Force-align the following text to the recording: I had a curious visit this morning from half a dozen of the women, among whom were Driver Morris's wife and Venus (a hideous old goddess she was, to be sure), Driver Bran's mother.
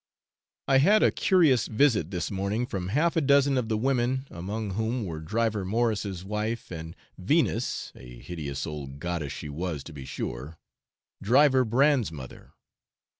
I 0.67 0.79
had 0.79 1.03
a 1.03 1.11
curious 1.11 1.67
visit 1.67 2.09
this 2.09 2.31
morning 2.31 2.65
from 2.65 2.87
half 2.87 3.15
a 3.15 3.21
dozen 3.21 3.55
of 3.55 3.69
the 3.69 3.77
women, 3.77 4.25
among 4.31 4.71
whom 4.71 5.05
were 5.05 5.19
Driver 5.19 5.63
Morris's 5.63 6.25
wife 6.25 6.71
and 6.71 6.95
Venus 7.19 7.91
(a 7.93 8.17
hideous 8.19 8.65
old 8.65 8.97
goddess 8.99 9.31
she 9.31 9.47
was, 9.47 9.83
to 9.83 9.93
be 9.93 10.05
sure), 10.05 10.57
Driver 11.21 11.63
Bran's 11.63 12.11
mother. 12.11 12.53